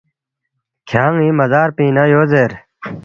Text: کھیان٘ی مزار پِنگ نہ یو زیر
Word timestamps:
کھیان٘ی 0.87 1.29
مزار 1.39 1.69
پِنگ 1.75 1.91
نہ 1.95 2.03
یو 2.11 2.23
زیر 2.31 2.51